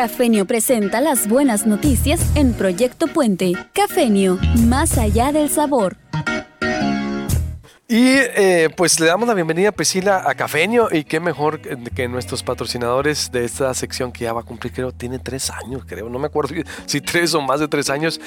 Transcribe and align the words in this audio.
Cafenio 0.00 0.46
presenta 0.46 1.02
las 1.02 1.28
buenas 1.28 1.66
noticias 1.66 2.22
en 2.34 2.54
Proyecto 2.54 3.06
Puente. 3.06 3.52
Cafenio, 3.74 4.38
más 4.66 4.96
allá 4.96 5.30
del 5.30 5.50
sabor. 5.50 5.99
Y 7.92 8.06
eh, 8.06 8.70
pues 8.76 9.00
le 9.00 9.06
damos 9.06 9.26
la 9.26 9.34
bienvenida 9.34 9.70
a 9.70 9.72
Priscila 9.72 10.22
a 10.24 10.36
Cafeño 10.36 10.86
y 10.92 11.02
qué 11.02 11.18
mejor 11.18 11.60
que 11.60 12.06
nuestros 12.06 12.44
patrocinadores 12.44 13.32
de 13.32 13.44
esta 13.44 13.74
sección 13.74 14.12
que 14.12 14.26
ya 14.26 14.32
va 14.32 14.42
a 14.42 14.44
cumplir, 14.44 14.72
creo, 14.72 14.92
tiene 14.92 15.18
tres 15.18 15.50
años, 15.50 15.82
creo, 15.84 16.08
no 16.08 16.20
me 16.20 16.28
acuerdo 16.28 16.54
si 16.86 17.00
tres 17.00 17.34
o 17.34 17.40
más 17.40 17.58
de 17.58 17.66
tres 17.66 17.90
años. 17.90 18.20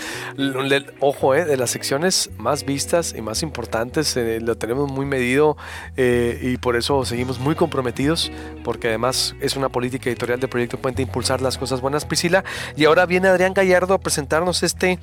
Ojo, 1.00 1.34
eh, 1.34 1.46
de 1.46 1.56
las 1.56 1.70
secciones 1.70 2.30
más 2.38 2.66
vistas 2.66 3.16
y 3.18 3.22
más 3.22 3.42
importantes, 3.42 4.18
eh, 4.18 4.42
lo 4.42 4.58
tenemos 4.58 4.92
muy 4.92 5.06
medido 5.06 5.56
y 5.96 6.58
por 6.58 6.76
eso 6.76 7.06
seguimos 7.06 7.40
muy 7.40 7.56
comprometidos, 7.56 8.34
porque 8.66 8.90
además 8.90 9.34
es 9.40 9.56
una 9.56 9.70
política 9.70 10.10
editorial 10.10 10.42
de 10.42 10.50
Proyecto 10.50 10.78
Puente 10.78 11.02
impulsar 11.02 11.42
las 11.42 11.58
cosas 11.58 11.80
buenas, 11.80 12.04
Priscila. 12.04 12.44
Y 12.76 12.84
ahora 12.84 13.06
viene 13.06 13.30
Adrián 13.30 13.54
Gallardo 13.54 13.94
a 13.94 14.00
presentarnos 14.00 14.62
este 14.62 15.00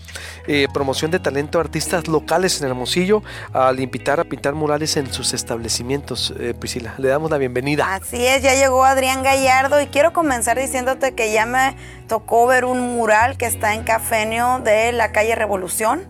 promoción 0.74 1.10
de 1.10 1.18
talento 1.18 1.56
de 1.56 1.64
artistas 1.64 2.08
locales 2.08 2.60
en 2.60 2.68
Hermosillo, 2.68 3.22
al 3.54 3.80
invitar 3.80 4.20
a 4.20 4.24
pintar 4.24 4.49
murales 4.54 4.96
en 4.96 5.12
sus 5.12 5.34
establecimientos, 5.34 6.34
eh, 6.38 6.54
Priscila. 6.58 6.94
Le 6.98 7.08
damos 7.08 7.30
la 7.30 7.38
bienvenida. 7.38 7.94
Así 7.94 8.26
es, 8.26 8.42
ya 8.42 8.54
llegó 8.54 8.84
Adrián 8.84 9.22
Gallardo 9.22 9.80
y 9.80 9.86
quiero 9.86 10.12
comenzar 10.12 10.58
diciéndote 10.58 11.14
que 11.14 11.32
ya 11.32 11.46
me 11.46 11.76
tocó 12.08 12.46
ver 12.46 12.64
un 12.64 12.80
mural 12.96 13.36
que 13.36 13.46
está 13.46 13.74
en 13.74 13.84
Cafenio 13.84 14.60
de 14.64 14.92
la 14.92 15.12
calle 15.12 15.34
Revolución. 15.34 16.08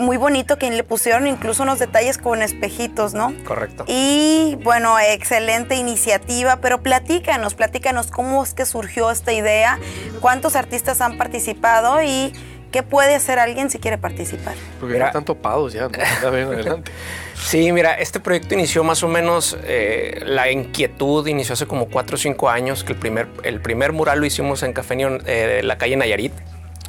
Muy 0.00 0.16
bonito, 0.16 0.56
que 0.56 0.70
le 0.70 0.84
pusieron 0.84 1.26
incluso 1.26 1.64
unos 1.64 1.78
detalles 1.78 2.16
con 2.16 2.40
espejitos, 2.40 3.12
¿no? 3.12 3.34
Correcto. 3.44 3.84
Y 3.86 4.56
bueno, 4.64 4.98
excelente 4.98 5.74
iniciativa, 5.74 6.56
pero 6.62 6.82
platícanos, 6.82 7.54
platícanos 7.54 8.10
cómo 8.10 8.42
es 8.42 8.54
que 8.54 8.64
surgió 8.64 9.10
esta 9.10 9.34
idea, 9.34 9.78
cuántos 10.20 10.56
artistas 10.56 11.02
han 11.02 11.18
participado 11.18 12.02
y 12.02 12.32
¿Qué 12.72 12.82
puede 12.82 13.14
hacer 13.14 13.38
alguien 13.38 13.68
si 13.68 13.78
quiere 13.78 13.98
participar? 13.98 14.54
Porque 14.80 14.98
ya 14.98 15.06
están 15.06 15.26
topados 15.26 15.74
ya, 15.74 15.82
¿no? 15.82 15.90
ya 16.22 16.30
ven 16.30 16.48
adelante. 16.48 16.90
Sí, 17.34 17.70
mira, 17.70 17.92
este 17.94 18.18
proyecto 18.18 18.54
inició 18.54 18.82
más 18.82 19.02
o 19.02 19.08
menos, 19.08 19.58
eh, 19.64 20.22
la 20.24 20.50
inquietud 20.50 21.26
inició 21.26 21.52
hace 21.52 21.66
como 21.66 21.90
cuatro 21.90 22.14
o 22.14 22.18
cinco 22.18 22.48
años, 22.48 22.82
que 22.82 22.94
el 22.94 22.98
primer, 22.98 23.28
el 23.42 23.60
primer 23.60 23.92
mural 23.92 24.20
lo 24.20 24.26
hicimos 24.26 24.62
en 24.62 24.72
Café 24.72 24.96
eh, 25.26 25.60
la 25.62 25.76
calle 25.76 25.96
Nayarit. 25.96 26.32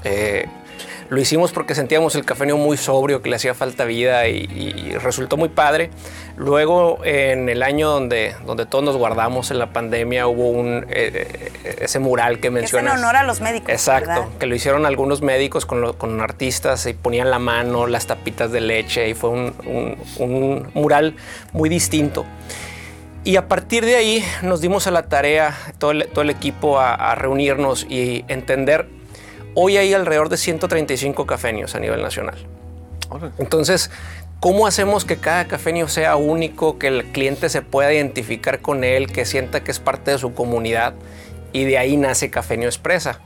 Eh, 0.05 0.45
lo 1.14 1.22
hicimos 1.22 1.52
porque 1.52 1.75
sentíamos 1.75 2.16
el 2.16 2.25
café 2.25 2.52
muy 2.56 2.75
sobrio, 2.75 3.22
que 3.22 3.30
le 3.30 3.36
hacía 3.36 3.53
falta 3.53 3.86
vida 3.86 4.28
y, 4.28 4.97
resultó 4.97 5.38
muy 5.38 5.50
padre. 5.50 5.92
Luego, 6.38 7.06
en 7.06 7.50
el 7.50 7.61
año 7.61 7.88
donde, 7.89 8.36
donde 8.47 8.66
todos 8.66 8.83
nos 8.83 8.97
guardamos 8.97 9.52
en 9.52 9.59
la 9.59 9.72
pandemia, 9.72 10.25
hubo 10.25 10.50
un, 10.50 10.88
eh, 10.89 11.52
eh, 11.64 11.75
ese 11.81 12.00
mural 12.00 12.39
que 12.39 12.50
mencionas. 12.50 12.94
Es 12.94 13.00
en 13.00 13.03
honor 13.03 13.16
a 13.16 13.23
los 13.23 13.41
médicos. 13.41 13.69
Exacto, 13.69 14.31
que 14.39 14.47
lo 14.47 14.56
hicieron 14.56 14.88
algunos 14.88 15.22
médicos 15.22 15.67
con, 15.67 15.94
con, 15.94 16.19
artistas 16.19 16.88
y 16.88 16.94
ponían 16.94 17.30
la 17.30 17.38
mano, 17.38 17.86
las 17.86 18.08
tapitas 18.08 18.52
de 18.52 18.61
leche 18.61 19.08
y 19.08 19.14
fue 19.14 19.30
un, 19.30 19.95
un, 20.17 20.72
mural 20.73 21.16
muy 21.52 21.69
distinto. 21.69 22.25
Y 23.23 23.36
a 23.36 23.47
partir 23.47 23.86
de 23.86 23.97
ahí 23.97 24.25
nos 24.41 24.61
dimos 24.61 24.88
a 24.88 24.91
la 24.91 25.03
tarea, 25.03 25.56
todo 25.78 25.91
el, 25.91 26.08
todo 26.08 26.23
el 26.23 26.31
equipo, 26.31 26.80
a, 26.80 26.95
a 26.95 27.14
reunirnos 27.14 27.86
y 27.88 28.25
entender 28.28 28.88
Hoy 29.55 29.77
hay 29.77 29.93
alrededor 29.93 30.29
de 30.29 30.37
135 30.37 31.25
cafenios 31.27 31.75
a 31.75 31.79
nivel 31.79 32.01
nacional. 32.01 32.35
Entonces, 33.37 33.91
¿cómo 34.39 34.65
hacemos 34.65 35.05
que 35.05 35.17
cada 35.17 35.45
cafenio 35.47 35.87
sea 35.87 36.15
único, 36.15 36.79
que 36.79 36.87
el 36.87 37.05
cliente 37.11 37.49
se 37.49 37.61
pueda 37.61 37.93
identificar 37.93 38.61
con 38.61 38.83
él, 38.83 39.11
que 39.11 39.25
sienta 39.25 39.63
que 39.63 39.69
es 39.69 39.79
parte 39.79 40.11
de 40.11 40.17
su 40.17 40.33
comunidad? 40.33 40.95
Y 41.51 41.65
de 41.65 41.77
ahí 41.77 41.97
nace 41.97 42.31
Cafenio 42.31 42.67
Expresa. 42.67 43.19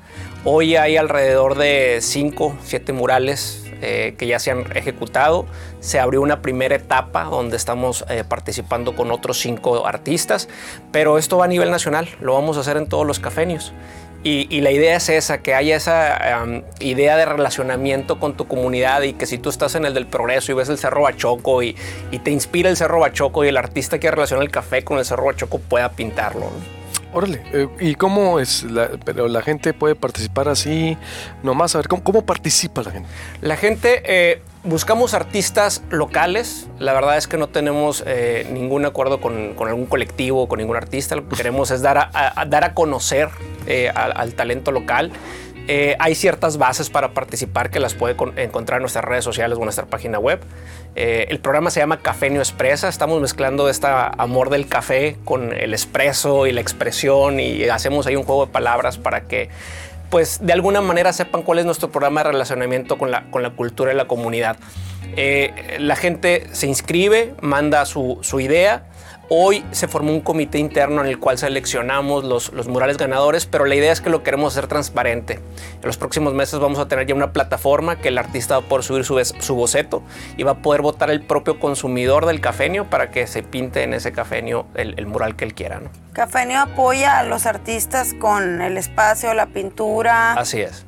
Hoy 0.43 0.75
hay 0.75 0.97
alrededor 0.97 1.57
de 1.57 1.99
5, 2.01 2.57
7 2.61 2.91
murales 2.91 3.63
eh, 3.81 4.15
que 4.17 4.27
ya 4.27 4.39
se 4.39 4.51
han 4.51 4.65
ejecutado. 4.75 5.45
Se 5.79 5.99
abrió 5.99 6.21
una 6.21 6.41
primera 6.41 6.75
etapa 6.75 7.23
donde 7.23 7.55
estamos 7.55 8.03
eh, 8.09 8.25
participando 8.27 8.95
con 8.97 9.11
otros 9.11 9.39
5 9.39 9.87
artistas, 9.87 10.49
pero 10.91 11.17
esto 11.17 11.37
va 11.37 11.45
a 11.45 11.47
nivel 11.47 11.71
nacional, 11.71 12.09
lo 12.19 12.33
vamos 12.33 12.57
a 12.57 12.61
hacer 12.61 12.75
en 12.75 12.89
todos 12.89 13.07
los 13.07 13.19
cafenios. 13.19 13.71
Y, 14.23 14.61
la 14.61 14.71
idea 14.71 14.97
es 14.97 15.07
esa, 15.09 15.37
que 15.37 15.53
haya 15.53 15.75
esa 15.75 16.45
idea 16.79 17.15
de 17.15 17.25
relacionamiento 17.25 18.19
con 18.19 18.35
tu 18.35 18.45
comunidad 18.45 19.03
y 19.03 19.13
que 19.13 19.25
si 19.25 19.37
tú 19.37 19.49
estás 19.49 19.75
en 19.75 19.85
el 19.85 19.93
del 19.93 20.05
progreso 20.05 20.51
y 20.51 20.55
ves 20.55 20.67
el 20.69 20.77
Cerro 20.77 21.03
Bachoco 21.03 21.63
y, 21.63 21.75
te 22.23 22.31
inspira 22.31 22.69
el 22.69 22.75
Cerro 22.75 22.99
Bachoco 22.99 23.45
y 23.45 23.47
el 23.47 23.57
artista 23.57 23.99
que 23.99 24.11
relaciona 24.11 24.43
el 24.43 24.51
café 24.51 24.83
con 24.83 24.97
el 24.99 25.05
Cerro 25.05 25.25
Bachoco 25.25 25.59
pueda 25.59 25.89
pintarlo. 25.91 26.51
Órale, 27.13 27.41
eh, 27.53 27.67
¿y 27.79 27.95
cómo 27.95 28.39
es? 28.39 28.63
La, 28.63 28.89
pero 29.05 29.27
la 29.27 29.41
gente 29.41 29.73
puede 29.73 29.95
participar 29.95 30.49
así, 30.49 30.97
nomás 31.41 31.73
a 31.75 31.79
ver, 31.79 31.87
¿cómo, 31.87 32.25
participa 32.25 32.83
la 32.83 32.91
gente? 32.91 33.09
La 33.41 33.55
gente, 33.55 34.01
eh, 34.05 34.41
buscamos 34.67 35.13
artistas 35.13 35.83
locales, 35.89 36.67
la 36.79 36.93
verdad 36.93 37.17
es 37.17 37.27
que 37.27 37.37
no 37.37 37.47
tenemos 37.47 38.03
eh, 38.05 38.47
ningún 38.51 38.85
acuerdo 38.85 39.19
con, 39.19 39.55
algún 39.59 39.85
colectivo 39.85 40.43
o 40.43 40.47
con 40.47 40.59
ningún 40.59 40.75
artista, 40.75 41.15
lo 41.15 41.27
que 41.27 41.35
queremos 41.35 41.71
es 41.71 41.81
dar 41.81 41.97
a, 41.97 42.45
dar 42.45 42.63
a 42.63 42.73
conocer 42.73 43.29
al, 43.95 44.33
talento 44.33 44.71
local. 44.71 45.11
hay 45.99 46.15
ciertas 46.15 46.57
bases 46.57 46.89
para 46.89 47.13
participar 47.13 47.69
que 47.69 47.79
las 47.79 47.93
puede 47.93 48.15
encontrar 48.37 48.77
en 48.77 48.83
nuestras 48.83 49.03
redes 49.03 49.23
sociales 49.23 49.57
o 49.57 49.61
en 49.61 49.65
nuestra 49.65 49.85
página 49.85 50.19
web. 50.19 50.39
Eh, 50.99 51.27
el 51.29 51.39
programa 51.39 51.69
se 51.69 51.79
llama 51.79 51.99
Cafenio 52.01 52.39
Expresa. 52.39 52.89
Estamos 52.89 53.21
mezclando 53.21 53.69
este 53.69 53.85
amor 53.87 54.49
del 54.49 54.67
café 54.67 55.15
con 55.25 55.53
el 55.53 55.73
expreso 55.73 56.47
y 56.47 56.51
la 56.51 56.61
expresión 56.61 57.39
y 57.39 57.65
hacemos 57.65 58.07
ahí 58.07 58.15
un 58.15 58.23
juego 58.23 58.47
de 58.47 58.51
palabras 58.51 58.97
para 58.97 59.27
que 59.27 59.49
pues 60.09 60.39
de 60.41 60.53
alguna 60.53 60.81
manera 60.81 61.13
sepan 61.13 61.43
cuál 61.43 61.59
es 61.59 61.65
nuestro 61.65 61.89
programa 61.89 62.23
de 62.23 62.31
relacionamiento 62.31 62.97
con 62.97 63.11
la, 63.11 63.29
con 63.29 63.43
la 63.43 63.51
cultura 63.51 63.93
y 63.93 63.95
la 63.95 64.07
comunidad. 64.07 64.57
Eh, 65.15 65.77
la 65.79 65.95
gente 65.95 66.47
se 66.51 66.67
inscribe, 66.67 67.33
manda 67.41 67.85
su, 67.85 68.19
su 68.21 68.39
idea 68.39 68.87
Hoy 69.29 69.65
se 69.71 69.89
formó 69.89 70.13
un 70.13 70.21
comité 70.21 70.57
interno 70.57 71.01
en 71.01 71.07
el 71.07 71.19
cual 71.19 71.37
seleccionamos 71.37 72.23
los, 72.23 72.53
los, 72.53 72.69
murales 72.69 72.97
ganadores, 72.97 73.45
pero 73.45 73.65
la 73.65 73.75
idea 73.75 73.91
es 73.91 73.99
que 73.99 74.09
lo 74.09 74.23
queremos 74.23 74.53
hacer 74.53 74.67
transparente. 74.67 75.33
En 75.33 75.81
los 75.83 75.97
próximos 75.97 76.33
meses 76.33 76.61
vamos 76.61 76.79
a 76.79 76.87
tener 76.87 77.07
ya 77.07 77.13
una 77.13 77.33
plataforma 77.33 77.97
que 77.97 78.07
el 78.07 78.17
artista 78.17 78.57
va 78.57 78.65
a 78.65 78.69
poder 78.69 78.85
subir 78.85 79.03
su, 79.03 79.21
su 79.25 79.55
boceto 79.55 80.01
y 80.37 80.43
va 80.43 80.51
a 80.51 80.61
poder 80.61 80.81
votar 80.81 81.09
el 81.09 81.21
propio 81.21 81.59
consumidor 81.59 82.25
del 82.25 82.39
cafenio 82.39 82.89
para 82.89 83.11
que 83.11 83.27
se 83.27 83.43
pinte 83.43 83.83
en 83.83 83.93
ese 83.93 84.13
cafenio 84.13 84.65
el, 84.75 85.05
mural 85.07 85.35
que 85.35 85.43
él 85.43 85.53
quiera. 85.53 85.81
¿no? 85.81 85.89
Cafenio 86.13 86.61
apoya 86.61 87.19
a 87.19 87.23
los 87.23 87.45
artistas 87.45 88.13
con 88.13 88.61
el 88.61 88.77
espacio, 88.77 89.33
la 89.33 89.47
pintura. 89.47 90.33
Así 90.33 90.61
es. 90.61 90.85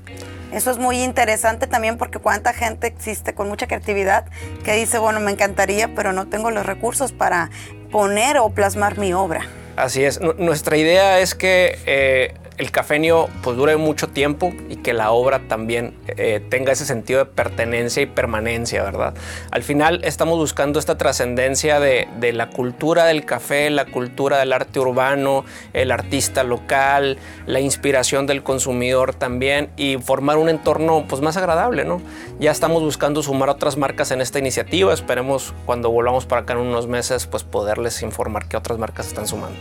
Eso 0.52 0.72
es 0.72 0.78
muy 0.78 1.04
interesante 1.04 1.68
también 1.68 1.98
porque 1.98 2.20
cuánta 2.20 2.54
gente 2.54 2.88
existe 2.88 3.34
con 3.34 3.48
mucha 3.48 3.68
creatividad 3.68 4.26
que 4.64 4.74
dice, 4.74 4.98
bueno, 4.98 5.20
me 5.20 5.32
encantaría, 5.32 5.94
pero 5.96 6.12
no 6.12 6.28
tengo 6.28 6.50
los 6.50 6.66
recursos 6.66 7.12
para 7.12 7.50
poner 7.92 8.38
o 8.38 8.50
plasmar 8.50 8.98
mi 8.98 9.14
obra. 9.14 9.46
Así 9.76 10.04
es. 10.04 10.20
nuestra 10.38 10.76
idea 10.76 11.20
es 11.20 11.36
que 11.36 11.78
eh, 11.86 12.34
el 12.60 12.72
cafenio 12.72 13.30
pues 13.42 13.56
dure 13.56 13.78
mucho 13.78 14.10
tiempo 14.10 14.54
y 14.70 14.76
que 14.76 14.92
la 14.92 15.12
obra 15.12 15.40
también 15.48 15.96
eh, 16.08 16.46
tenga 16.50 16.74
ese 16.74 16.86
sentido 16.86 17.20
de 17.20 17.26
pertenencia 17.26 18.04
y 18.04 18.06
permanencia, 18.06 18.84
¿verdad? 18.84 19.14
Al 19.50 19.64
final 19.64 20.02
estamos 20.04 20.38
buscando 20.38 20.78
esta 20.78 20.98
trascendencia 20.98 21.80
de, 21.80 22.08
la 22.34 22.50
cultura 22.50 23.06
del 23.06 23.24
café, 23.24 23.70
la 23.70 23.86
cultura 23.86 24.38
del 24.40 24.52
arte 24.52 24.80
urbano, 24.80 25.46
el 25.72 25.90
artista 25.90 26.44
local, 26.44 27.18
la 27.48 27.62
inspiración 27.62 28.28
del 28.28 28.44
consumidor 28.44 29.16
también 29.16 29.70
y 29.78 29.98
formar 29.98 30.38
un 30.38 30.50
entorno 30.50 31.06
pues 31.08 31.22
más 31.22 31.38
agradable, 31.38 31.86
¿no? 31.86 32.02
Ya 32.42 32.52
estamos 32.52 32.84
buscando 32.84 33.24
sumar 33.24 33.50
otras 33.50 33.78
marcas 33.78 34.12
en 34.12 34.20
esta 34.20 34.38
iniciativa, 34.38 34.94
esperemos 34.94 35.54
cuando 35.66 35.90
volvamos 35.92 36.26
para 36.26 36.42
acá 36.42 36.54
en 36.54 36.60
unos 36.60 36.88
meses 36.88 37.26
pues 37.26 37.44
poderles 37.44 38.02
informar 38.02 38.50
que 38.50 38.58
otras 38.58 38.78
marcas 38.78 39.08
están 39.08 39.28
sumando. 39.28 39.60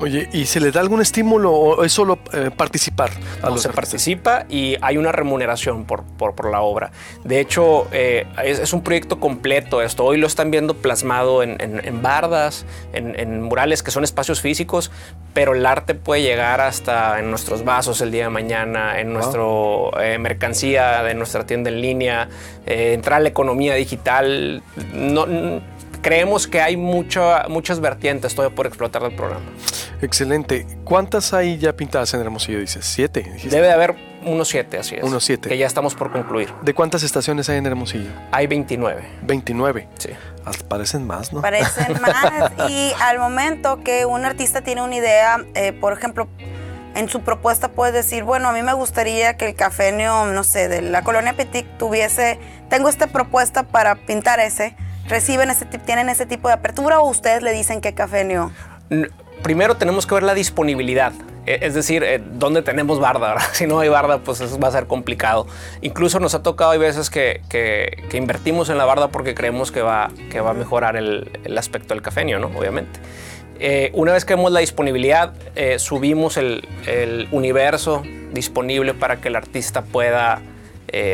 Oye, 0.00 0.28
¿y 0.32 0.46
se 0.46 0.58
le 0.58 0.72
da 0.72 0.80
algún 0.80 1.00
estímulo 1.00 1.52
o 1.52 1.84
es 1.84 1.92
solo 1.92 2.18
eh, 2.32 2.50
participar. 2.50 3.10
A 3.42 3.56
se 3.58 3.68
participa 3.68 4.46
y 4.48 4.76
hay 4.80 4.96
una 4.96 5.12
remuneración 5.12 5.84
por, 5.84 6.04
por, 6.04 6.50
la 6.50 6.60
obra. 6.60 6.90
De 7.24 7.40
hecho, 7.40 7.86
eh, 7.92 8.26
es, 8.42 8.72
un 8.72 8.82
proyecto 8.82 9.20
completo 9.20 9.82
esto. 9.82 10.04
Hoy 10.04 10.16
lo 10.16 10.26
están 10.26 10.50
viendo 10.50 10.74
plasmado 10.74 11.42
en, 11.42 11.56
en, 11.60 12.02
bardas, 12.02 12.64
en, 12.92 13.42
murales 13.42 13.82
que 13.82 13.90
son 13.90 14.04
espacios 14.04 14.40
físicos, 14.40 14.90
pero 15.34 15.54
el 15.54 15.64
arte 15.66 15.94
puede 15.94 16.22
llegar 16.22 16.60
hasta 16.60 17.18
en 17.20 17.30
nuestros 17.30 17.64
vasos 17.64 18.00
el 18.00 18.10
día 18.10 18.24
de 18.24 18.30
mañana, 18.30 18.98
en 18.98 19.12
nuestra 19.12 19.42
eh, 20.00 20.18
mercancía 20.18 21.02
de 21.02 21.14
nuestra 21.14 21.46
tienda 21.46 21.70
en 21.70 21.80
línea, 21.80 22.28
entrar 22.66 23.18
a 23.18 23.20
la 23.20 23.28
economía 23.28 23.74
digital. 23.74 24.62
No, 24.92 25.26
creemos 26.02 26.46
que 26.46 26.60
hay 26.60 26.76
muchas 26.76 27.80
vertientes 27.80 28.34
todavía 28.34 28.54
por 28.54 28.66
explotar 28.66 29.02
del 29.02 29.14
programa. 29.14 29.46
Excelente. 30.02 30.66
¿Cuántas 30.84 31.32
hay 31.32 31.58
ya 31.58 31.74
pintadas 31.74 32.12
en 32.14 32.20
Hermosillo? 32.20 32.58
Dices, 32.58 32.84
siete. 32.84 33.32
Debe 33.44 33.68
de 33.68 33.72
haber 33.72 33.94
unos 34.24 34.48
siete, 34.48 34.78
así 34.78 34.96
es. 34.96 35.04
Unos 35.04 35.24
siete. 35.24 35.48
Que 35.48 35.56
ya 35.56 35.66
estamos 35.66 35.94
por 35.94 36.12
concluir. 36.12 36.52
¿De 36.62 36.74
cuántas 36.74 37.02
estaciones 37.02 37.48
hay 37.48 37.58
en 37.58 37.66
Hermosillo? 37.66 38.10
Hay 38.32 38.46
29. 38.46 39.02
29. 39.22 39.88
Sí. 39.98 40.10
parecen 40.68 41.06
más, 41.06 41.32
¿no? 41.32 41.40
Parecen 41.40 41.92
más. 42.02 42.52
y 42.68 42.92
al 43.00 43.18
momento 43.18 43.82
que 43.82 44.04
un 44.04 44.24
artista 44.24 44.62
tiene 44.62 44.82
una 44.82 44.96
idea, 44.96 45.44
eh, 45.54 45.72
por 45.72 45.92
ejemplo, 45.92 46.28
en 46.94 47.08
su 47.08 47.20
propuesta 47.22 47.68
puede 47.68 47.92
decir, 47.92 48.24
bueno, 48.24 48.48
a 48.48 48.52
mí 48.52 48.62
me 48.62 48.74
gustaría 48.74 49.36
que 49.36 49.46
el 49.46 49.54
cafenio, 49.54 50.26
no 50.26 50.44
sé, 50.44 50.68
de 50.68 50.82
la 50.82 51.02
colonia 51.02 51.32
Petit 51.34 51.66
tuviese, 51.78 52.38
tengo 52.68 52.88
esta 52.88 53.06
propuesta 53.06 53.62
para 53.62 53.94
pintar 53.94 54.40
ese, 54.40 54.76
reciben 55.08 55.50
ese, 55.50 55.66
tienen 55.66 56.08
ese 56.08 56.26
tipo 56.26 56.48
de 56.48 56.54
apertura 56.54 57.00
o 57.00 57.08
ustedes 57.08 57.42
le 57.42 57.52
dicen 57.52 57.80
qué 57.80 57.94
cafenio? 57.94 58.52
Primero 59.42 59.76
tenemos 59.76 60.06
que 60.06 60.14
ver 60.14 60.22
la 60.22 60.34
disponibilidad. 60.34 61.12
E, 61.46 61.58
es 61.62 61.74
decir, 61.74 62.04
eh, 62.04 62.22
dónde 62.34 62.62
tenemos 62.62 63.00
barda. 63.00 63.36
Si 63.52 63.66
no 63.66 63.80
hay 63.80 63.88
barda, 63.88 64.18
pues 64.18 64.40
va 64.62 64.68
a 64.68 64.72
ser 64.72 64.86
complicado. 64.86 65.46
Incluso 65.80 66.20
nos 66.20 66.34
ha 66.34 66.42
tocado, 66.42 66.70
hay 66.70 66.78
veces 66.78 67.10
que, 67.10 67.42
que, 67.48 68.16
invertimos 68.16 68.68
en 68.70 68.78
la 68.78 68.84
barda 68.84 69.08
porque 69.08 69.34
creemos 69.34 69.72
que 69.72 69.82
va, 69.82 70.10
que 70.30 70.40
va 70.40 70.50
a 70.50 70.54
mejorar 70.54 70.96
el, 70.96 71.40
el 71.44 71.58
aspecto 71.58 71.94
del 71.94 72.02
cafeño, 72.02 72.38
¿no? 72.38 72.46
Obviamente. 72.58 73.00
Eh, 73.64 73.90
una 73.94 74.12
vez 74.12 74.24
que 74.24 74.34
vemos 74.34 74.50
la 74.50 74.58
disponibilidad, 74.58 75.34
eh, 75.54 75.78
subimos 75.78 76.36
el, 76.36 76.68
el, 76.86 77.28
universo 77.30 78.02
disponible 78.32 78.92
para 78.92 79.20
que 79.20 79.28
el 79.28 79.36
artista 79.36 79.82
pueda 79.82 80.42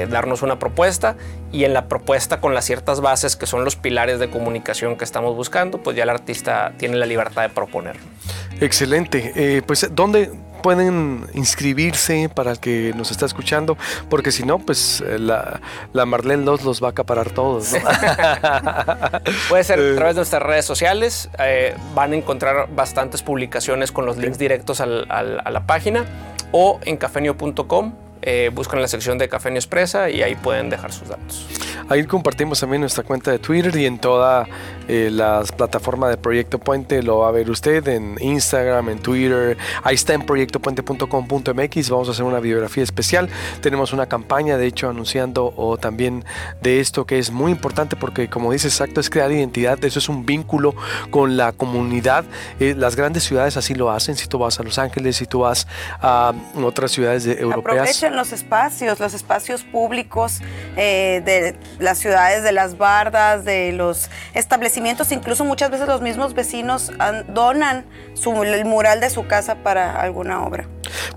darnos 0.08 0.42
una 0.42 0.58
propuesta 0.58 1.16
y 1.52 1.64
en 1.64 1.72
la 1.72 1.88
propuesta 1.88 2.40
con 2.40 2.54
las 2.54 2.64
ciertas 2.64 3.00
bases 3.00 3.36
que 3.36 3.46
son 3.46 3.64
los 3.64 3.76
pilares 3.76 4.18
de 4.18 4.28
comunicación 4.28 4.96
que 4.96 5.04
estamos 5.04 5.36
buscando, 5.36 5.78
pues 5.78 5.96
ya 5.96 6.02
el 6.02 6.10
artista 6.10 6.72
tiene 6.78 6.96
la 6.96 7.06
libertad 7.06 7.42
de 7.42 7.48
proponer. 7.48 7.96
Excelente. 8.60 9.32
Eh, 9.36 9.62
pues, 9.64 9.88
¿dónde 9.92 10.30
pueden 10.62 11.24
inscribirse 11.34 12.28
para 12.28 12.52
el 12.52 12.58
que 12.58 12.92
nos 12.96 13.10
está 13.10 13.26
escuchando? 13.26 13.78
Porque 14.10 14.32
si 14.32 14.42
no, 14.42 14.58
pues 14.58 15.00
eh, 15.06 15.18
la, 15.18 15.60
la 15.92 16.06
Marlene 16.06 16.44
los, 16.44 16.64
los 16.64 16.82
va 16.82 16.88
a 16.88 16.90
acaparar 16.90 17.30
todos. 17.30 17.72
¿no? 17.72 17.78
Puede 19.48 19.64
ser 19.64 19.78
a 19.78 19.82
eh. 19.82 19.94
través 19.94 20.14
de 20.16 20.20
nuestras 20.20 20.42
redes 20.42 20.64
sociales. 20.64 21.30
van 21.94 22.12
a 22.12 22.16
encontrar 22.16 22.68
bastantes 22.74 23.22
publicaciones 23.22 23.92
con 23.92 24.06
los 24.06 24.16
links 24.16 24.38
directos 24.38 24.80
al, 24.80 25.06
al, 25.08 25.40
a 25.44 25.50
la 25.50 25.66
página 25.66 26.04
o 26.50 26.80
en 26.84 26.96
cafenio.com 26.96 28.07
eh, 28.22 28.50
buscan 28.52 28.80
la 28.80 28.88
sección 28.88 29.18
de 29.18 29.28
Café 29.28 29.50
Expresa 29.50 30.10
y 30.10 30.22
ahí 30.22 30.34
pueden 30.34 30.70
dejar 30.70 30.92
sus 30.92 31.08
datos. 31.08 31.46
Ahí 31.88 32.04
compartimos 32.04 32.60
también 32.60 32.80
nuestra 32.80 33.04
cuenta 33.04 33.30
de 33.30 33.38
Twitter 33.38 33.74
y 33.76 33.86
en 33.86 33.98
toda 33.98 34.46
eh, 34.88 35.10
la 35.12 35.42
plataforma 35.56 36.08
de 36.08 36.16
Proyecto 36.16 36.58
Puente 36.58 37.02
lo 37.02 37.18
va 37.18 37.28
a 37.28 37.30
ver 37.30 37.50
usted 37.50 37.86
en 37.88 38.16
Instagram, 38.20 38.88
en 38.90 38.98
Twitter. 38.98 39.56
Ahí 39.82 39.94
está 39.94 40.14
en 40.14 40.22
proyectopuente.com.mx. 40.22 41.90
Vamos 41.90 42.08
a 42.08 42.10
hacer 42.12 42.24
una 42.24 42.40
biografía 42.40 42.82
especial. 42.82 43.28
Tenemos 43.60 43.92
una 43.92 44.06
campaña, 44.06 44.56
de 44.56 44.66
hecho, 44.66 44.88
anunciando 44.88 45.52
o 45.56 45.76
también 45.76 46.24
de 46.60 46.80
esto 46.80 47.06
que 47.06 47.18
es 47.18 47.30
muy 47.30 47.52
importante 47.52 47.96
porque, 47.96 48.28
como 48.28 48.52
dice 48.52 48.68
exacto, 48.68 49.00
es 49.00 49.10
crear 49.10 49.30
identidad. 49.32 49.82
Eso 49.84 49.98
es 49.98 50.08
un 50.08 50.26
vínculo 50.26 50.74
con 51.10 51.36
la 51.36 51.52
comunidad. 51.52 52.24
Eh, 52.60 52.74
las 52.76 52.96
grandes 52.96 53.24
ciudades 53.24 53.56
así 53.56 53.74
lo 53.74 53.90
hacen. 53.90 54.16
Si 54.16 54.26
tú 54.26 54.38
vas 54.38 54.58
a 54.60 54.62
Los 54.62 54.78
Ángeles, 54.78 55.16
si 55.16 55.26
tú 55.26 55.40
vas 55.40 55.66
a 56.00 56.32
otras 56.56 56.92
ciudades 56.92 57.26
europeas 57.26 57.98
los 58.18 58.32
espacios, 58.32 59.00
los 59.00 59.14
espacios 59.14 59.62
públicos 59.62 60.40
eh, 60.76 61.22
de 61.24 61.56
las 61.78 61.98
ciudades, 61.98 62.42
de 62.42 62.52
las 62.52 62.78
bardas, 62.78 63.44
de 63.44 63.72
los 63.72 64.10
establecimientos, 64.34 65.12
incluso 65.12 65.44
muchas 65.44 65.70
veces 65.70 65.86
los 65.88 66.00
mismos 66.00 66.34
vecinos 66.34 66.92
donan 67.28 67.84
el 68.44 68.64
mural 68.64 69.00
de 69.00 69.10
su 69.10 69.26
casa 69.26 69.56
para 69.56 70.00
alguna 70.00 70.44
obra. 70.44 70.66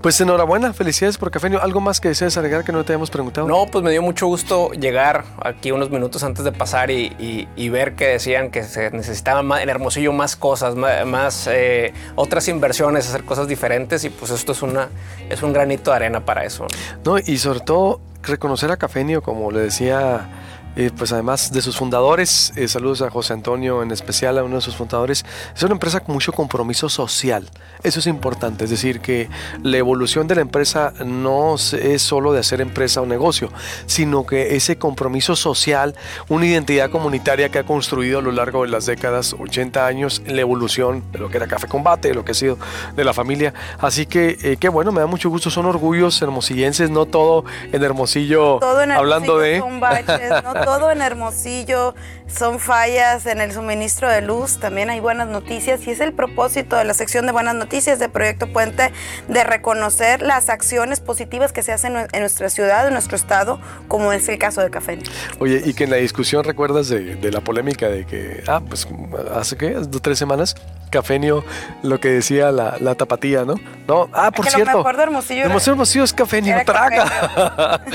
Pues 0.00 0.20
enhorabuena, 0.20 0.72
felicidades 0.72 1.18
por 1.18 1.30
Cafenio. 1.30 1.62
¿Algo 1.62 1.80
más 1.80 2.00
que 2.00 2.08
desees 2.08 2.36
agregar 2.36 2.64
que 2.64 2.72
no 2.72 2.84
te 2.84 2.92
hayamos 2.92 3.10
preguntado? 3.10 3.46
No, 3.46 3.66
pues 3.66 3.84
me 3.84 3.90
dio 3.90 4.02
mucho 4.02 4.26
gusto 4.26 4.72
llegar 4.72 5.24
aquí 5.42 5.72
unos 5.72 5.90
minutos 5.90 6.22
antes 6.24 6.44
de 6.44 6.52
pasar 6.52 6.90
y, 6.90 7.68
ver 7.72 7.94
que 7.94 8.06
decían 8.08 8.50
que 8.50 8.64
se 8.64 8.90
necesitaban 8.90 9.50
en 9.60 9.68
Hermosillo 9.70 10.12
más 10.12 10.36
cosas, 10.36 10.74
más, 10.74 11.48
eh, 11.50 11.94
otras 12.16 12.48
inversiones, 12.48 13.08
hacer 13.08 13.24
cosas 13.24 13.48
diferentes 13.48 14.04
y 14.04 14.10
pues 14.10 14.30
esto 14.30 14.52
es, 14.52 14.62
una, 14.62 14.88
es 15.30 15.42
un 15.42 15.52
granito 15.52 15.90
de 15.90 15.96
arena 15.96 16.20
para 16.20 16.44
eso. 16.44 16.66
No, 17.04 17.18
y 17.18 17.38
sobre 17.38 17.60
todo 17.60 18.00
reconocer 18.22 18.70
a 18.70 18.76
Cafenio, 18.76 19.22
como 19.22 19.50
le 19.50 19.60
decía 19.60 20.28
eh, 20.74 20.90
pues 20.96 21.12
además 21.12 21.52
de 21.52 21.60
sus 21.60 21.76
fundadores, 21.76 22.52
eh, 22.56 22.66
saludos 22.66 23.02
a 23.02 23.10
José 23.10 23.34
Antonio 23.34 23.82
en 23.82 23.90
especial, 23.90 24.38
a 24.38 24.44
uno 24.44 24.56
de 24.56 24.62
sus 24.62 24.76
fundadores, 24.76 25.24
es 25.54 25.62
una 25.62 25.72
empresa 25.72 26.00
con 26.00 26.14
mucho 26.14 26.32
compromiso 26.32 26.88
social. 26.88 27.48
Eso 27.82 28.00
es 28.00 28.06
importante, 28.06 28.64
es 28.64 28.70
decir, 28.70 29.00
que 29.00 29.28
la 29.62 29.76
evolución 29.76 30.28
de 30.28 30.36
la 30.36 30.40
empresa 30.40 30.92
no 31.04 31.56
es 31.56 32.02
solo 32.02 32.32
de 32.32 32.40
hacer 32.40 32.60
empresa 32.60 33.00
o 33.00 33.06
negocio, 33.06 33.50
sino 33.86 34.24
que 34.24 34.56
ese 34.56 34.76
compromiso 34.76 35.36
social, 35.36 35.94
una 36.28 36.46
identidad 36.46 36.90
comunitaria 36.90 37.50
que 37.50 37.58
ha 37.58 37.64
construido 37.64 38.20
a 38.20 38.22
lo 38.22 38.32
largo 38.32 38.62
de 38.62 38.68
las 38.68 38.86
décadas, 38.86 39.34
80 39.38 39.86
años, 39.86 40.22
la 40.26 40.40
evolución 40.40 41.04
de 41.12 41.18
lo 41.18 41.28
que 41.28 41.36
era 41.36 41.46
Café 41.48 41.66
Combate, 41.66 42.08
de 42.08 42.14
lo 42.14 42.24
que 42.24 42.32
ha 42.32 42.34
sido 42.34 42.56
de 42.94 43.04
la 43.04 43.12
familia. 43.12 43.52
Así 43.78 44.06
que, 44.06 44.38
eh, 44.42 44.56
qué 44.58 44.68
bueno, 44.68 44.92
me 44.92 45.00
da 45.00 45.06
mucho 45.06 45.28
gusto, 45.28 45.50
son 45.50 45.66
orgullos 45.66 46.20
hermosillenses, 46.22 46.88
no 46.90 47.06
todo 47.06 47.44
en 47.72 47.82
Hermosillo, 47.82 48.62
hablando 48.64 49.38
de... 49.38 49.62
todo 50.64 50.90
en 50.90 51.02
Hermosillo 51.02 51.94
son 52.26 52.58
fallas 52.58 53.26
en 53.26 53.40
el 53.40 53.52
suministro 53.52 54.08
de 54.08 54.22
luz, 54.22 54.58
también 54.58 54.90
hay 54.90 55.00
buenas 55.00 55.28
noticias 55.28 55.86
y 55.86 55.90
es 55.90 56.00
el 56.00 56.12
propósito 56.12 56.76
de 56.76 56.84
la 56.84 56.94
sección 56.94 57.26
de 57.26 57.32
buenas 57.32 57.54
noticias 57.54 57.98
de 57.98 58.08
Proyecto 58.08 58.50
Puente 58.52 58.92
de 59.28 59.44
reconocer 59.44 60.22
las 60.22 60.48
acciones 60.48 61.00
positivas 61.00 61.52
que 61.52 61.62
se 61.62 61.72
hacen 61.72 61.96
en 61.96 62.20
nuestra 62.20 62.48
ciudad, 62.48 62.86
en 62.86 62.94
nuestro 62.94 63.16
estado, 63.16 63.60
como 63.88 64.12
es 64.12 64.28
el 64.28 64.38
caso 64.38 64.60
de 64.62 64.70
Café. 64.70 64.98
Oye, 65.38 65.62
y 65.64 65.74
que 65.74 65.84
en 65.84 65.90
la 65.90 65.96
discusión 65.96 66.44
recuerdas 66.44 66.88
de, 66.88 67.30
la 67.32 67.40
polémica 67.40 67.88
de 67.88 68.06
que, 68.06 68.42
ah, 68.46 68.60
pues 68.66 68.86
hace 69.34 69.56
qué, 69.56 69.70
dos, 69.70 70.02
tres 70.02 70.18
semanas, 70.18 70.54
Cafenio, 70.92 71.42
lo 71.82 71.98
que 71.98 72.10
decía 72.10 72.52
la, 72.52 72.94
tapatía, 72.94 73.44
¿no? 73.44 73.54
No, 73.88 74.08
ah, 74.12 74.30
por 74.30 74.46
cierto. 74.46 74.82
Lo 74.82 74.92
de 74.92 75.02
Hermosillo. 75.02 75.44
Hermosillo, 75.44 75.72
Hermosillo 75.72 76.04
es 76.04 76.12
Cafenio, 76.12 76.54
traga. 76.64 77.80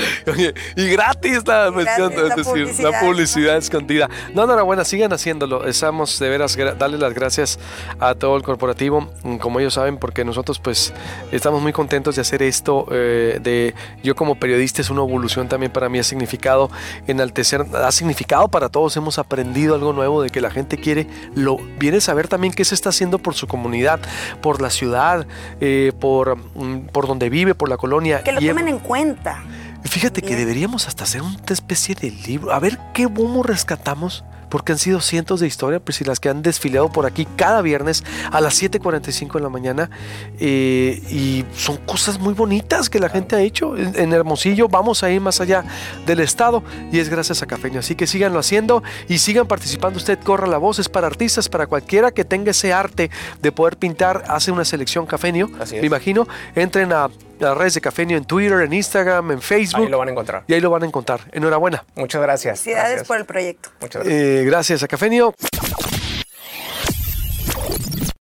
Y 0.76 0.88
gratis 0.88 1.46
la, 1.46 1.70
decir, 1.70 2.80
la 2.80 3.00
publicidad 3.00 3.56
escondida. 3.56 4.10
No, 4.34 4.44
enhorabuena, 4.44 4.84
sigan 4.84 5.12
haciéndolo. 5.12 5.66
Estamos 5.66 6.18
de 6.18 6.28
veras, 6.28 6.56
darle 6.78 6.98
las 6.98 7.14
gracias 7.14 7.58
a 8.00 8.14
todo 8.14 8.36
el 8.36 8.42
corporativo, 8.42 9.08
mm, 9.22 9.36
como 9.36 9.60
ellos 9.60 9.74
saben, 9.74 9.96
porque 9.96 10.24
nosotros 10.24 10.58
pues 10.58 10.92
estamos 11.30 11.62
muy 11.62 11.72
contentos 11.72 12.16
de 12.16 12.22
hacer 12.22 12.42
esto. 12.42 12.86
Eh, 12.90 13.38
de 13.40 13.74
Yo 14.02 14.16
como 14.16 14.34
periodista 14.34 14.82
es 14.82 14.90
una 14.90 15.02
evolución 15.02 15.48
también 15.48 15.72
para 15.72 15.88
mí, 15.88 16.00
ha 16.00 16.04
significado 16.04 16.70
enaltecer, 17.06 17.64
ha 17.74 17.92
significado 17.92 18.48
para 18.48 18.68
todos, 18.68 18.96
hemos 18.96 19.18
aprendido 19.18 19.76
algo 19.76 19.92
nuevo 19.92 20.20
de 20.20 20.30
que 20.30 20.40
la 20.40 20.50
gente 20.50 20.76
quiere, 20.78 21.06
lo 21.34 21.58
viene 21.78 21.98
a 21.98 22.00
saber 22.00 22.26
también 22.26 22.52
qué 22.52 22.64
se 22.64 22.74
está 22.88 22.96
haciendo 22.96 23.18
por 23.18 23.34
su 23.34 23.46
comunidad, 23.46 24.00
por 24.40 24.62
la 24.62 24.70
ciudad, 24.70 25.26
eh, 25.60 25.92
por, 26.00 26.36
mm, 26.36 26.88
por 26.92 27.06
donde 27.06 27.28
vive, 27.28 27.54
por 27.54 27.68
la 27.68 27.76
colonia. 27.76 28.22
Que 28.22 28.32
lo 28.32 28.40
tomen 28.40 28.68
en 28.68 28.78
cuenta. 28.78 29.42
Fíjate 29.84 30.22
que 30.22 30.36
deberíamos 30.36 30.88
hasta 30.88 31.04
hacer 31.04 31.22
una 31.22 31.38
especie 31.48 31.94
de 31.94 32.10
libro, 32.10 32.52
a 32.52 32.58
ver 32.58 32.78
qué 32.94 33.06
bomo 33.06 33.42
rescatamos 33.42 34.24
porque 34.48 34.72
han 34.72 34.78
sido 34.78 35.00
cientos 35.00 35.40
de 35.40 35.46
historias, 35.46 35.82
pues, 35.84 36.00
y 36.00 36.04
las 36.04 36.20
que 36.20 36.28
han 36.28 36.42
desfilado 36.42 36.90
por 36.90 37.06
aquí 37.06 37.26
cada 37.36 37.62
viernes 37.62 38.04
a 38.30 38.40
las 38.40 38.60
7.45 38.60 39.34
de 39.34 39.40
la 39.40 39.48
mañana. 39.48 39.90
Eh, 40.38 41.02
y 41.10 41.44
son 41.54 41.76
cosas 41.78 42.18
muy 42.18 42.34
bonitas 42.34 42.90
que 42.90 42.98
la 42.98 43.08
gente 43.08 43.36
ha 43.36 43.40
hecho. 43.40 43.76
En, 43.76 44.12
Hermosillo 44.12 44.68
vamos 44.68 45.02
a 45.02 45.10
ir 45.10 45.20
más 45.20 45.40
allá 45.40 45.64
del 46.06 46.20
Estado 46.20 46.62
y 46.90 46.98
es 46.98 47.08
gracias 47.08 47.42
a 47.42 47.46
Cafeño. 47.46 47.80
Así 47.80 47.94
que 47.94 48.06
síganlo 48.06 48.38
haciendo 48.38 48.82
y 49.08 49.18
sigan 49.18 49.46
participando. 49.46 49.98
Usted 49.98 50.18
corra 50.18 50.46
la 50.46 50.58
voz, 50.58 50.78
es 50.78 50.88
para 50.88 51.06
artistas, 51.06 51.48
para 51.48 51.66
cualquiera 51.66 52.10
que 52.10 52.24
tenga 52.24 52.50
ese 52.50 52.72
arte 52.72 53.10
de 53.40 53.52
poder 53.52 53.76
pintar, 53.76 54.24
hace 54.28 54.50
una 54.50 54.64
selección 54.64 55.06
Cafeño. 55.06 55.48
Me 55.72 55.86
imagino. 55.86 56.26
Entren 56.54 56.92
a 56.92 57.08
las 57.38 57.56
redes 57.56 57.74
de 57.74 57.80
Cafenio 57.80 58.16
en 58.16 58.24
Twitter, 58.24 58.60
en 58.60 58.72
Instagram, 58.72 59.32
en 59.32 59.40
Facebook. 59.40 59.84
Ahí 59.84 59.88
lo 59.88 59.98
van 59.98 60.08
a 60.08 60.10
encontrar. 60.12 60.44
Y 60.46 60.54
ahí 60.54 60.60
lo 60.60 60.70
van 60.70 60.82
a 60.82 60.86
encontrar. 60.86 61.20
Enhorabuena. 61.32 61.84
Muchas 61.94 62.22
gracias. 62.22 62.60
Felicidades 62.60 63.04
por 63.04 63.18
el 63.18 63.24
proyecto. 63.24 63.70
Muchas 63.80 64.02
gracias. 64.02 64.22
Eh, 64.22 64.44
gracias 64.44 64.82
a 64.82 64.88
Cafenio. 64.88 65.34